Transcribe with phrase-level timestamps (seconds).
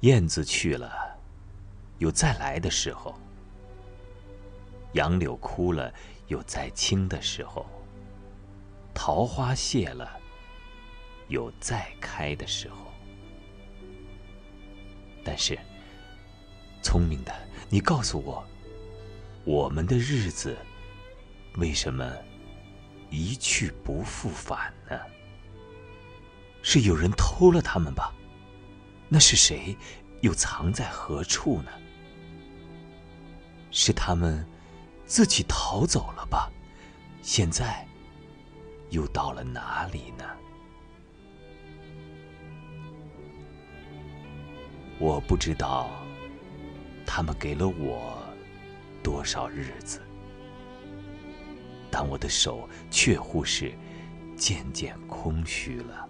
[0.00, 0.90] 燕子去了，
[1.98, 3.12] 有再来的时候；
[4.94, 5.92] 杨柳枯了，
[6.28, 7.66] 有再青的时候；
[8.94, 10.18] 桃花谢了，
[11.28, 12.76] 有再开的时候。
[15.22, 15.58] 但是，
[16.82, 17.32] 聪明的
[17.68, 18.42] 你告诉我，
[19.44, 20.56] 我们的日子
[21.58, 22.10] 为什么
[23.10, 24.98] 一去不复返呢？
[26.62, 28.14] 是有人偷了他们吧？
[29.12, 29.76] 那是谁？
[30.20, 31.70] 又藏在何处呢？
[33.72, 34.46] 是他们
[35.04, 36.48] 自己逃走了吧？
[37.20, 37.86] 现在
[38.90, 40.24] 又到了哪里呢？
[44.98, 45.90] 我不知道，
[47.04, 48.22] 他们给了我
[49.02, 50.00] 多少日子，
[51.90, 53.72] 但我的手确乎是
[54.36, 56.09] 渐渐空虚了。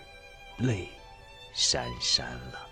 [0.61, 0.87] 泪
[1.55, 2.67] 潸潸了。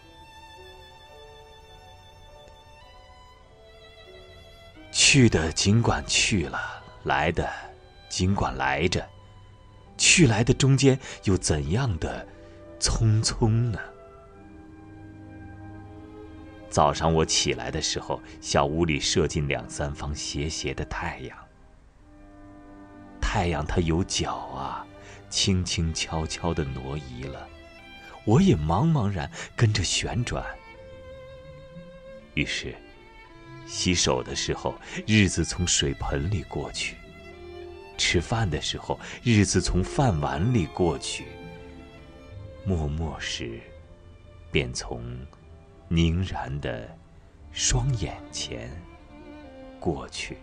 [4.91, 7.49] 去的尽管去了，来的
[8.09, 9.07] 尽管来着，
[9.97, 12.27] 去来的中间又怎样的
[12.79, 13.79] 匆匆呢？
[16.69, 21.35] 早上我起来的时候，小屋里射进两三方斜斜的太阳。
[23.19, 24.85] 太阳它有脚啊，
[25.29, 27.48] 轻轻悄悄的挪移了。
[28.29, 30.45] 我也茫茫然跟着旋转。
[32.35, 32.75] 于是，
[33.65, 34.75] 洗手的时候，
[35.07, 36.93] 日子从水盆里过去；
[37.97, 41.23] 吃饭的时候，日子从饭碗里过去；
[42.63, 43.59] 默默时，
[44.51, 45.03] 便从
[45.87, 46.87] 凝然的
[47.51, 48.69] 双眼前
[49.79, 50.37] 过去。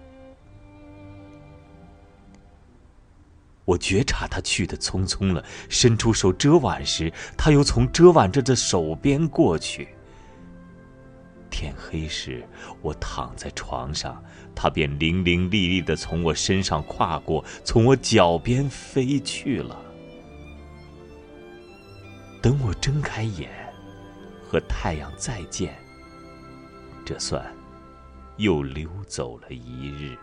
[3.66, 9.88] 我觉察他去的匆匆了，伸出手遮挽时，他又从遮挽着的手边过去。
[11.50, 12.46] 天黑时，
[12.80, 14.22] 我躺在床上，
[14.54, 19.76] 他便伶伶俐俐的从我身上跨过，从我脚边飞去了。
[22.42, 23.50] 等我睁开眼，
[24.44, 25.74] 和太阳再见，
[27.04, 27.44] 这算
[28.36, 30.16] 又溜走了一日。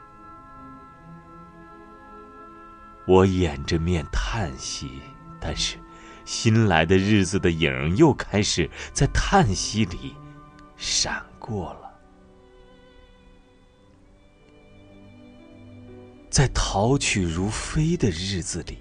[3.06, 5.02] 我掩着面叹息，
[5.40, 5.78] 但是
[6.26, 10.16] 新来的日子的影又开始在叹息里
[10.78, 11.80] 闪过了。
[16.30, 18.78] 在逃去如飞的日子里，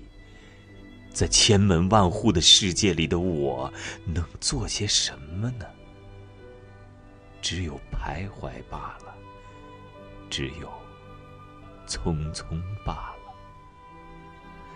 [1.12, 3.70] 在千门万户的世界里的我，
[4.06, 5.66] 能做些什么呢？
[7.42, 9.14] 只有徘徊罢了，
[10.30, 10.72] 只有
[11.86, 12.44] 匆匆
[12.86, 13.21] 罢了。